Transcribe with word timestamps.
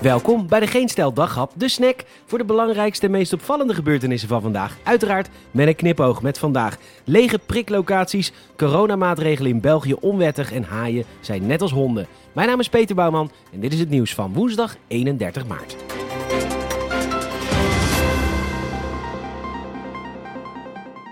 Welkom 0.00 0.46
bij 0.46 0.60
de 0.60 0.66
Geen 0.66 0.88
Stel 0.88 1.12
Daghap, 1.12 1.52
de 1.56 1.68
snack 1.68 2.04
voor 2.26 2.38
de 2.38 2.44
belangrijkste 2.44 3.06
en 3.06 3.12
meest 3.12 3.32
opvallende 3.32 3.74
gebeurtenissen 3.74 4.28
van 4.28 4.42
vandaag. 4.42 4.76
Uiteraard 4.82 5.28
met 5.50 5.66
een 5.66 5.76
knipoog 5.76 6.22
met 6.22 6.38
vandaag 6.38 6.76
lege 7.04 7.38
priklocaties, 7.38 8.32
coronamaatregelen 8.56 9.50
in 9.50 9.60
België 9.60 9.94
onwettig 9.94 10.52
en 10.52 10.62
haaien 10.62 11.04
zijn 11.20 11.46
net 11.46 11.62
als 11.62 11.72
honden. 11.72 12.06
Mijn 12.32 12.48
naam 12.48 12.60
is 12.60 12.68
Peter 12.68 12.94
Bouwman 12.94 13.30
en 13.52 13.60
dit 13.60 13.72
is 13.72 13.78
het 13.78 13.90
nieuws 13.90 14.14
van 14.14 14.32
woensdag 14.32 14.76
31 14.88 15.46
maart. 15.46 15.76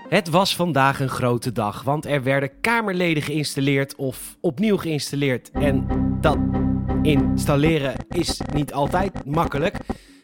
Het 0.09 0.29
was 0.29 0.55
vandaag 0.55 0.99
een 0.99 1.09
grote 1.09 1.51
dag, 1.51 1.83
want 1.83 2.05
er 2.05 2.23
werden 2.23 2.51
Kamerleden 2.61 3.23
geïnstalleerd 3.23 3.95
of 3.95 4.37
opnieuw 4.39 4.77
geïnstalleerd. 4.77 5.51
En 5.51 5.87
dat 6.21 6.37
installeren 7.09 7.95
is 8.09 8.41
niet 8.53 8.73
altijd 8.73 9.25
makkelijk. 9.25 9.77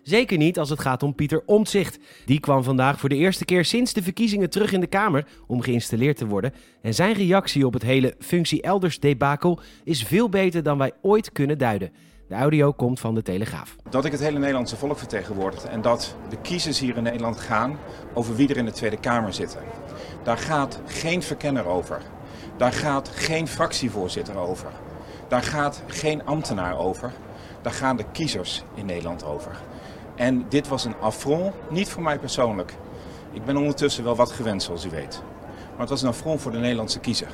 Zeker 0.03 0.37
niet 0.37 0.59
als 0.59 0.69
het 0.69 0.79
gaat 0.79 1.03
om 1.03 1.15
Pieter 1.15 1.43
Omtzigt. 1.45 1.99
Die 2.25 2.39
kwam 2.39 2.63
vandaag 2.63 2.99
voor 2.99 3.09
de 3.09 3.15
eerste 3.15 3.45
keer 3.45 3.65
sinds 3.65 3.93
de 3.93 4.03
verkiezingen 4.03 4.49
terug 4.49 4.71
in 4.71 4.79
de 4.79 4.87
Kamer 4.87 5.27
om 5.47 5.61
geïnstalleerd 5.61 6.17
te 6.17 6.27
worden. 6.27 6.53
En 6.81 6.93
zijn 6.93 7.13
reactie 7.13 7.65
op 7.65 7.73
het 7.73 7.81
hele 7.81 8.15
functie 8.19 8.61
elders 8.61 8.99
debakel 8.99 9.59
is 9.83 10.03
veel 10.03 10.29
beter 10.29 10.63
dan 10.63 10.77
wij 10.77 10.91
ooit 11.01 11.31
kunnen 11.31 11.57
duiden. 11.57 11.91
De 12.27 12.35
audio 12.35 12.71
komt 12.71 12.99
van 12.99 13.15
de 13.15 13.21
Telegraaf. 13.21 13.75
Dat 13.89 14.05
ik 14.05 14.11
het 14.11 14.21
hele 14.21 14.39
Nederlandse 14.39 14.75
volk 14.75 14.97
vertegenwoordig 14.97 15.63
en 15.63 15.81
dat 15.81 16.15
de 16.29 16.37
kiezers 16.41 16.79
hier 16.79 16.97
in 16.97 17.03
Nederland 17.03 17.39
gaan 17.39 17.77
over 18.13 18.35
wie 18.35 18.49
er 18.49 18.57
in 18.57 18.65
de 18.65 18.71
Tweede 18.71 18.99
Kamer 18.99 19.33
zitten. 19.33 19.61
Daar 20.23 20.37
gaat 20.37 20.81
geen 20.85 21.21
verkenner 21.21 21.65
over. 21.65 22.01
Daar 22.57 22.73
gaat 22.73 23.09
geen 23.09 23.47
fractievoorzitter 23.47 24.37
over. 24.37 24.71
Daar 25.27 25.43
gaat 25.43 25.81
geen 25.87 26.25
ambtenaar 26.25 26.77
over. 26.77 27.11
Daar 27.61 27.73
gaan 27.73 27.97
de 27.97 28.05
kiezers 28.11 28.63
in 28.73 28.85
Nederland 28.85 29.23
over. 29.23 29.57
En 30.15 30.45
dit 30.49 30.67
was 30.67 30.85
een 30.85 30.95
affront, 30.99 31.53
niet 31.69 31.89
voor 31.89 32.03
mij 32.03 32.19
persoonlijk. 32.19 32.73
Ik 33.31 33.45
ben 33.45 33.57
ondertussen 33.57 34.03
wel 34.03 34.15
wat 34.15 34.31
gewend, 34.31 34.63
zoals 34.63 34.85
u 34.85 34.89
weet. 34.89 35.21
Maar 35.71 35.79
het 35.79 35.89
was 35.89 36.01
een 36.01 36.07
affront 36.07 36.41
voor 36.41 36.51
de 36.51 36.57
Nederlandse 36.57 36.99
kiezer. 36.99 37.29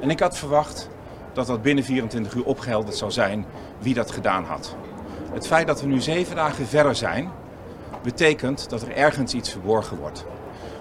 En 0.00 0.10
ik 0.10 0.20
had 0.20 0.38
verwacht 0.38 0.88
dat 1.32 1.46
dat 1.46 1.62
binnen 1.62 1.84
24 1.84 2.34
uur 2.34 2.44
opgehelderd 2.44 2.96
zou 2.96 3.10
zijn 3.10 3.46
wie 3.78 3.94
dat 3.94 4.10
gedaan 4.10 4.44
had. 4.44 4.76
Het 5.32 5.46
feit 5.46 5.66
dat 5.66 5.80
we 5.80 5.86
nu 5.86 6.00
zeven 6.00 6.36
dagen 6.36 6.66
verder 6.66 6.94
zijn, 6.94 7.30
betekent 8.02 8.70
dat 8.70 8.82
er 8.82 8.96
ergens 8.96 9.34
iets 9.34 9.50
verborgen 9.50 9.96
wordt. 9.96 10.24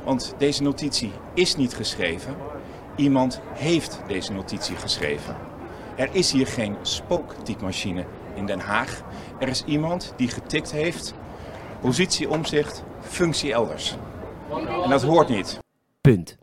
Want 0.04 0.34
deze 0.38 0.64
notitie 0.64 1.12
is 1.34 1.56
niet 1.56 1.74
geschreven. 1.74 2.36
Iemand 2.96 3.42
heeft 3.54 4.02
deze 4.08 4.34
notitie 4.34 4.76
geschreven. 4.76 5.47
Er 5.98 6.10
is 6.12 6.32
hier 6.32 6.48
geen 6.48 6.76
spooktypemachine 6.82 8.06
in 8.36 8.46
Den 8.46 8.60
Haag. 8.60 9.02
Er 9.40 9.48
is 9.48 9.64
iemand 9.66 10.14
die 10.18 10.28
getikt 10.28 10.72
heeft, 10.72 11.14
positie 11.82 12.30
omzicht, 12.30 12.84
functie 13.02 13.54
elders. 13.54 13.98
En 14.84 14.90
dat 14.90 15.04
hoort 15.04 15.30
niet. 15.30 15.60
Punt. 16.02 16.38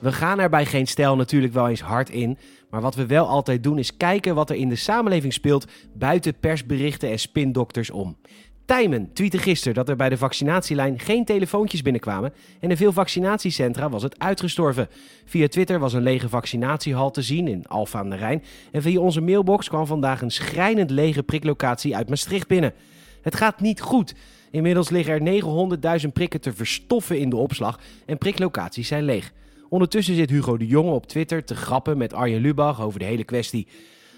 We 0.00 0.12
gaan 0.12 0.38
er 0.38 0.48
bij 0.48 0.66
geen 0.66 0.86
stijl 0.86 1.16
natuurlijk 1.16 1.52
wel 1.52 1.68
eens 1.68 1.80
hard 1.80 2.10
in. 2.10 2.38
Maar 2.70 2.80
wat 2.80 2.94
we 2.94 3.06
wel 3.06 3.28
altijd 3.28 3.62
doen 3.62 3.78
is 3.78 3.96
kijken 3.96 4.34
wat 4.34 4.50
er 4.50 4.56
in 4.56 4.68
de 4.68 4.76
samenleving 4.76 5.32
speelt 5.32 5.66
buiten 5.94 6.38
persberichten 6.38 7.10
en 7.10 7.18
spindokters 7.18 7.90
om. 7.90 8.16
Tijmen 8.66 9.12
tweette 9.12 9.38
gisteren 9.38 9.74
dat 9.74 9.88
er 9.88 9.96
bij 9.96 10.08
de 10.08 10.16
vaccinatielijn 10.16 10.98
geen 10.98 11.24
telefoontjes 11.24 11.82
binnenkwamen 11.82 12.32
en 12.60 12.70
in 12.70 12.76
veel 12.76 12.92
vaccinatiecentra 12.92 13.88
was 13.88 14.02
het 14.02 14.18
uitgestorven. 14.18 14.88
Via 15.24 15.48
Twitter 15.48 15.78
was 15.78 15.92
een 15.92 16.02
lege 16.02 16.28
vaccinatiehal 16.28 17.10
te 17.10 17.22
zien 17.22 17.48
in 17.48 17.66
Alfa 17.66 17.98
aan 17.98 18.10
de 18.10 18.16
Rijn 18.16 18.42
en 18.72 18.82
via 18.82 19.00
onze 19.00 19.20
mailbox 19.20 19.68
kwam 19.68 19.86
vandaag 19.86 20.20
een 20.20 20.30
schrijnend 20.30 20.90
lege 20.90 21.22
priklocatie 21.22 21.96
uit 21.96 22.08
Maastricht 22.08 22.48
binnen. 22.48 22.72
Het 23.22 23.34
gaat 23.34 23.60
niet 23.60 23.80
goed. 23.80 24.14
Inmiddels 24.50 24.88
liggen 24.88 25.26
er 25.26 26.00
900.000 26.00 26.12
prikken 26.12 26.40
te 26.40 26.52
verstoffen 26.52 27.18
in 27.18 27.30
de 27.30 27.36
opslag 27.36 27.80
en 28.06 28.18
priklocaties 28.18 28.88
zijn 28.88 29.04
leeg. 29.04 29.32
Ondertussen 29.68 30.14
zit 30.14 30.30
Hugo 30.30 30.56
de 30.56 30.66
Jonge 30.66 30.90
op 30.90 31.06
Twitter 31.06 31.44
te 31.44 31.56
grappen 31.56 31.98
met 31.98 32.12
Arjen 32.12 32.40
Lubach 32.40 32.82
over 32.82 32.98
de 32.98 33.04
hele 33.04 33.24
kwestie. 33.24 33.66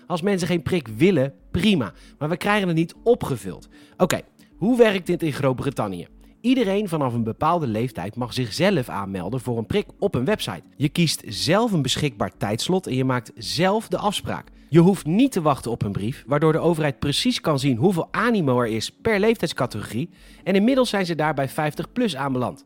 Als 0.07 0.23
mensen 0.23 0.49
geen 0.49 0.63
prik 0.63 0.89
willen, 0.89 1.35
prima, 1.51 1.93
maar 2.19 2.29
we 2.29 2.37
krijgen 2.37 2.69
het 2.69 2.77
niet 2.77 2.95
opgevuld. 3.03 3.69
Oké, 3.97 4.21
hoe 4.59 4.77
werkt 4.77 5.07
dit 5.07 5.23
in 5.23 5.33
Groot-Brittannië? 5.33 6.07
Iedereen 6.41 6.89
vanaf 6.89 7.15
een 7.15 7.25
bepaalde 7.25 7.67
leeftijd 7.67 8.17
mag 8.17 8.33
zichzelf 8.33 8.89
aanmelden 8.89 9.41
voor 9.41 9.59
een 9.59 9.67
prik 9.67 9.87
op 9.99 10.15
een 10.15 10.25
website. 10.25 10.63
Je 10.77 10.89
kiest 10.89 11.23
zelf 11.27 11.73
een 11.73 11.83
beschikbaar 11.83 12.37
tijdslot 12.37 12.87
en 12.87 12.95
je 12.95 13.05
maakt 13.05 13.33
zelf 13.35 13.89
de 13.89 13.99
afspraak. 13.99 14.49
Je 14.69 14.79
hoeft 14.79 15.07
niet 15.07 15.33
te 15.33 15.43
wachten 15.43 15.71
op 15.71 15.83
een 15.83 15.93
brief, 15.93 16.25
waardoor 16.27 16.53
de 16.53 16.59
overheid 16.59 16.99
precies 16.99 17.41
kan 17.41 17.59
zien 17.59 17.77
hoeveel 17.77 18.09
animo 18.11 18.61
er 18.61 18.67
is 18.67 18.91
per 18.91 19.21
leeftijdscategorie. 19.21 20.11
En 20.45 20.55
inmiddels 20.55 20.89
zijn 20.89 21.07
ze 21.07 21.15
daar 21.15 21.35
bij 21.35 21.49
50 21.49 21.93
plus 21.93 22.17
aanbeland. 22.17 22.65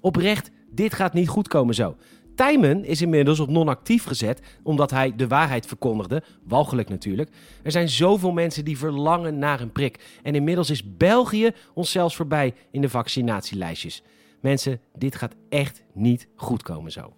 Oprecht, 0.00 0.50
dit 0.70 0.94
gaat 0.94 1.14
niet 1.14 1.28
goed 1.28 1.48
komen 1.48 1.74
zo. 1.74 1.96
Tijmen 2.34 2.84
is 2.84 3.02
inmiddels 3.02 3.40
op 3.40 3.48
non-actief 3.48 4.04
gezet 4.04 4.40
omdat 4.62 4.90
hij 4.90 5.12
de 5.16 5.28
waarheid 5.28 5.66
verkondigde. 5.66 6.22
Walgelijk 6.44 6.88
natuurlijk. 6.88 7.30
Er 7.62 7.70
zijn 7.70 7.88
zoveel 7.88 8.32
mensen 8.32 8.64
die 8.64 8.78
verlangen 8.78 9.38
naar 9.38 9.60
een 9.60 9.72
prik. 9.72 10.18
En 10.22 10.34
inmiddels 10.34 10.70
is 10.70 10.96
België 10.96 11.50
ons 11.74 11.90
zelfs 11.90 12.16
voorbij 12.16 12.54
in 12.70 12.80
de 12.80 12.88
vaccinatielijstjes. 12.88 14.02
Mensen, 14.40 14.80
dit 14.94 15.16
gaat 15.16 15.34
echt 15.48 15.82
niet 15.92 16.28
goed 16.36 16.62
komen 16.62 16.92
zo. 16.92 17.12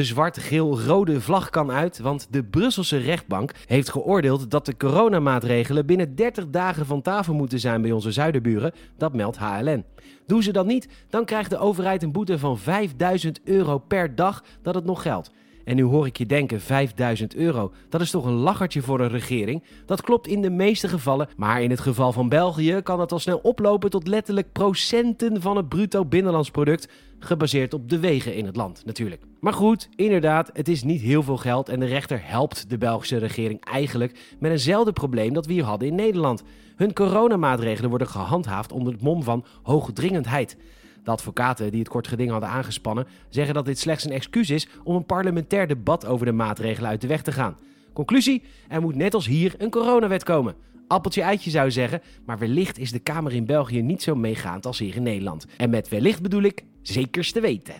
De 0.00 0.06
zwart-geel-rode 0.06 1.20
vlag 1.20 1.50
kan 1.50 1.70
uit, 1.70 1.98
want 1.98 2.26
de 2.30 2.44
Brusselse 2.44 2.96
rechtbank 2.96 3.52
heeft 3.66 3.90
geoordeeld 3.90 4.50
dat 4.50 4.66
de 4.66 4.76
coronamaatregelen 4.76 5.86
binnen 5.86 6.14
30 6.14 6.50
dagen 6.50 6.86
van 6.86 7.02
tafel 7.02 7.34
moeten 7.34 7.60
zijn 7.60 7.82
bij 7.82 7.92
onze 7.92 8.12
zuiderburen. 8.12 8.72
Dat 8.96 9.14
meldt 9.14 9.36
HLN. 9.36 9.84
Doen 10.26 10.42
ze 10.42 10.52
dat 10.52 10.66
niet, 10.66 10.88
dan 11.08 11.24
krijgt 11.24 11.50
de 11.50 11.58
overheid 11.58 12.02
een 12.02 12.12
boete 12.12 12.38
van 12.38 12.58
5000 12.58 13.40
euro 13.44 13.78
per 13.78 14.14
dag 14.14 14.44
dat 14.62 14.74
het 14.74 14.84
nog 14.84 15.02
geldt. 15.02 15.30
En 15.64 15.76
nu 15.76 15.82
hoor 15.82 16.06
ik 16.06 16.18
je 16.18 16.26
denken, 16.26 16.60
5000 16.60 17.34
euro, 17.34 17.72
dat 17.88 18.00
is 18.00 18.10
toch 18.10 18.24
een 18.24 18.32
lachertje 18.32 18.82
voor 18.82 19.00
een 19.00 19.08
regering? 19.08 19.62
Dat 19.86 20.00
klopt 20.00 20.26
in 20.26 20.42
de 20.42 20.50
meeste 20.50 20.88
gevallen, 20.88 21.28
maar 21.36 21.62
in 21.62 21.70
het 21.70 21.80
geval 21.80 22.12
van 22.12 22.28
België 22.28 22.80
kan 22.82 22.98
dat 22.98 23.12
al 23.12 23.18
snel 23.18 23.38
oplopen 23.38 23.90
tot 23.90 24.06
letterlijk 24.06 24.52
procenten 24.52 25.42
van 25.42 25.56
het 25.56 25.68
bruto 25.68 26.04
binnenlands 26.04 26.50
product, 26.50 26.88
gebaseerd 27.18 27.74
op 27.74 27.88
de 27.88 27.98
wegen 27.98 28.34
in 28.34 28.46
het 28.46 28.56
land 28.56 28.82
natuurlijk. 28.84 29.22
Maar 29.40 29.52
goed, 29.52 29.88
inderdaad, 29.96 30.50
het 30.52 30.68
is 30.68 30.82
niet 30.82 31.00
heel 31.00 31.22
veel 31.22 31.36
geld 31.36 31.68
en 31.68 31.80
de 31.80 31.86
rechter 31.86 32.20
helpt 32.22 32.70
de 32.70 32.78
Belgische 32.78 33.18
regering 33.18 33.64
eigenlijk 33.64 34.36
met 34.38 34.50
eenzelfde 34.50 34.92
probleem 34.92 35.32
dat 35.32 35.46
we 35.46 35.52
hier 35.52 35.64
hadden 35.64 35.88
in 35.88 35.94
Nederland. 35.94 36.42
Hun 36.76 36.92
coronamaatregelen 36.92 37.90
worden 37.90 38.08
gehandhaafd 38.08 38.72
onder 38.72 38.92
het 38.92 39.02
mom 39.02 39.22
van 39.22 39.44
hoogdringendheid. 39.62 40.56
De 41.04 41.10
advocaten 41.10 41.70
die 41.70 41.80
het 41.80 41.88
kort 41.88 42.08
geding 42.08 42.30
hadden 42.30 42.48
aangespannen 42.48 43.06
zeggen 43.28 43.54
dat 43.54 43.64
dit 43.64 43.78
slechts 43.78 44.04
een 44.04 44.12
excuus 44.12 44.50
is 44.50 44.68
om 44.84 44.96
een 44.96 45.06
parlementair 45.06 45.66
debat 45.66 46.06
over 46.06 46.26
de 46.26 46.32
maatregelen 46.32 46.90
uit 46.90 47.00
de 47.00 47.06
weg 47.06 47.22
te 47.22 47.32
gaan. 47.32 47.56
Conclusie: 47.92 48.42
er 48.68 48.80
moet 48.80 48.94
net 48.94 49.14
als 49.14 49.26
hier 49.26 49.54
een 49.58 49.70
coronawet 49.70 50.24
komen. 50.24 50.54
Appeltje 50.86 51.22
eitje 51.22 51.50
zou 51.50 51.70
zeggen, 51.70 52.02
maar 52.26 52.38
wellicht 52.38 52.78
is 52.78 52.92
de 52.92 52.98
Kamer 52.98 53.32
in 53.32 53.46
België 53.46 53.82
niet 53.82 54.02
zo 54.02 54.14
meegaand 54.14 54.66
als 54.66 54.78
hier 54.78 54.96
in 54.96 55.02
Nederland. 55.02 55.46
En 55.56 55.70
met 55.70 55.88
wellicht 55.88 56.22
bedoel 56.22 56.42
ik 56.42 56.64
zekers 56.82 57.32
te 57.32 57.40
weten. 57.40 57.74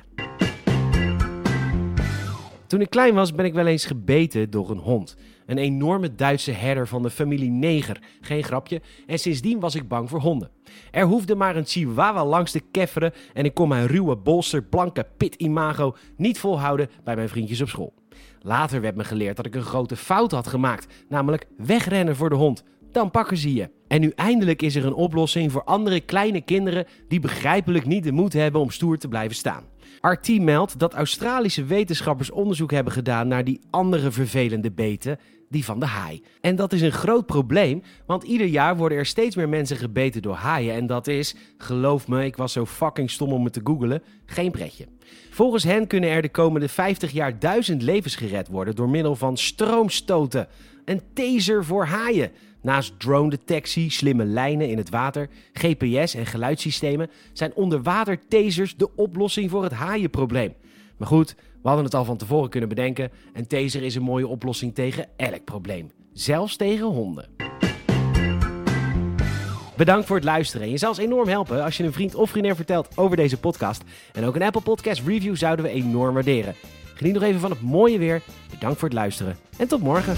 Toen 2.70 2.80
ik 2.80 2.90
klein 2.90 3.14
was 3.14 3.34
ben 3.34 3.44
ik 3.44 3.54
wel 3.54 3.66
eens 3.66 3.84
gebeten 3.84 4.50
door 4.50 4.70
een 4.70 4.78
hond. 4.78 5.16
Een 5.46 5.58
enorme 5.58 6.14
Duitse 6.14 6.50
herder 6.50 6.88
van 6.88 7.02
de 7.02 7.10
familie 7.10 7.50
Neger. 7.50 8.02
Geen 8.20 8.44
grapje. 8.44 8.80
En 9.06 9.18
sindsdien 9.18 9.60
was 9.60 9.74
ik 9.74 9.88
bang 9.88 10.08
voor 10.08 10.20
honden. 10.20 10.50
Er 10.90 11.04
hoefde 11.04 11.34
maar 11.34 11.56
een 11.56 11.66
chihuahua 11.66 12.24
langs 12.24 12.50
te 12.50 12.60
kefferen 12.70 13.12
en 13.32 13.44
ik 13.44 13.54
kon 13.54 13.68
mijn 13.68 13.86
ruwe 13.86 14.16
bolster, 14.16 14.62
blanke 14.62 15.06
pit 15.16 15.34
imago 15.34 15.96
niet 16.16 16.38
volhouden 16.38 16.88
bij 17.04 17.16
mijn 17.16 17.28
vriendjes 17.28 17.60
op 17.60 17.68
school. 17.68 17.94
Later 18.40 18.80
werd 18.80 18.96
me 18.96 19.04
geleerd 19.04 19.36
dat 19.36 19.46
ik 19.46 19.54
een 19.54 19.62
grote 19.62 19.96
fout 19.96 20.30
had 20.30 20.46
gemaakt, 20.46 20.86
namelijk 21.08 21.46
wegrennen 21.56 22.16
voor 22.16 22.28
de 22.28 22.36
hond. 22.36 22.64
Dan 22.92 23.10
pakken 23.10 23.36
ze 23.36 23.54
je. 23.54 23.70
En 23.88 24.00
nu 24.00 24.12
eindelijk 24.14 24.62
is 24.62 24.74
er 24.74 24.86
een 24.86 24.94
oplossing 24.94 25.52
voor 25.52 25.64
andere 25.64 26.00
kleine 26.00 26.40
kinderen 26.40 26.86
die 27.08 27.20
begrijpelijk 27.20 27.86
niet 27.86 28.04
de 28.04 28.12
moed 28.12 28.32
hebben 28.32 28.60
om 28.60 28.70
stoer 28.70 28.98
te 28.98 29.08
blijven 29.08 29.36
staan. 29.36 29.69
RT 30.00 30.40
meldt 30.40 30.78
dat 30.78 30.94
Australische 30.94 31.64
wetenschappers 31.64 32.30
onderzoek 32.30 32.70
hebben 32.70 32.92
gedaan 32.92 33.28
naar 33.28 33.44
die 33.44 33.60
andere 33.70 34.10
vervelende 34.10 34.70
beten, 34.70 35.18
die 35.48 35.64
van 35.64 35.80
de 35.80 35.86
haai. 35.86 36.22
En 36.40 36.56
dat 36.56 36.72
is 36.72 36.80
een 36.80 36.92
groot 36.92 37.26
probleem, 37.26 37.82
want 38.06 38.22
ieder 38.22 38.46
jaar 38.46 38.76
worden 38.76 38.98
er 38.98 39.06
steeds 39.06 39.36
meer 39.36 39.48
mensen 39.48 39.76
gebeten 39.76 40.22
door 40.22 40.34
haaien. 40.34 40.74
En 40.74 40.86
dat 40.86 41.06
is, 41.06 41.34
geloof 41.56 42.08
me, 42.08 42.24
ik 42.24 42.36
was 42.36 42.52
zo 42.52 42.66
fucking 42.66 43.10
stom 43.10 43.32
om 43.32 43.44
het 43.44 43.52
te 43.52 43.60
googlen, 43.64 44.02
geen 44.26 44.50
pretje. 44.50 44.86
Volgens 45.30 45.64
hen 45.64 45.86
kunnen 45.86 46.10
er 46.10 46.22
de 46.22 46.28
komende 46.28 46.68
50 46.68 47.10
jaar 47.10 47.38
duizend 47.38 47.82
levens 47.82 48.16
gered 48.16 48.48
worden 48.48 48.74
door 48.74 48.88
middel 48.88 49.16
van 49.16 49.36
stroomstoten. 49.36 50.48
Een 50.84 51.02
taser 51.14 51.64
voor 51.64 51.84
haaien. 51.84 52.30
Naast 52.62 53.00
drone-detectie, 53.00 53.90
slimme 53.90 54.24
lijnen 54.24 54.68
in 54.68 54.76
het 54.76 54.90
water, 54.90 55.28
GPS 55.52 56.14
en 56.14 56.26
geluidssystemen 56.26 57.10
zijn 57.32 57.54
onderwater 57.54 58.18
tasers 58.28 58.76
de 58.76 58.96
oplossing 58.96 59.50
voor 59.50 59.62
het 59.62 59.72
haaienprobleem. 59.72 60.54
Maar 60.96 61.08
goed, 61.08 61.34
We 61.62 61.68
hadden 61.68 61.84
het 61.84 61.94
al 61.94 62.04
van 62.04 62.16
tevoren 62.16 62.50
kunnen 62.50 62.68
bedenken. 62.68 63.10
Een 63.32 63.46
taser 63.46 63.82
is 63.82 63.94
een 63.94 64.02
mooie 64.02 64.26
oplossing 64.26 64.74
tegen 64.74 65.08
elk 65.16 65.44
probleem. 65.44 65.90
Zelfs 66.12 66.56
tegen 66.56 66.86
honden. 66.86 67.28
Bedankt 69.76 70.06
voor 70.06 70.16
het 70.16 70.24
luisteren. 70.24 70.66
En 70.66 70.72
je 70.72 70.78
zal 70.78 70.88
ons 70.88 70.98
enorm 70.98 71.28
helpen 71.28 71.64
als 71.64 71.76
je 71.76 71.84
een 71.84 71.92
vriend 71.92 72.14
of 72.14 72.30
vriendin 72.30 72.54
vertelt 72.54 72.88
over 72.98 73.16
deze 73.16 73.38
podcast. 73.38 73.82
En 74.12 74.24
ook 74.24 74.34
een 74.34 74.42
Apple 74.42 74.60
Podcast 74.60 75.06
review 75.06 75.36
zouden 75.36 75.64
we 75.64 75.70
enorm 75.70 76.14
waarderen. 76.14 76.54
Geniet 76.94 77.14
nog 77.14 77.22
even 77.22 77.40
van 77.40 77.50
het 77.50 77.60
mooie 77.60 77.98
weer. 77.98 78.22
Bedankt 78.50 78.78
voor 78.78 78.88
het 78.88 78.98
luisteren 78.98 79.36
en 79.56 79.68
tot 79.68 79.80
morgen. 79.80 80.14